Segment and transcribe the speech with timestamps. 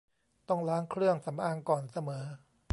[0.49, 2.25] ต้องล้างเครื่องสำอางก่อนเสมอ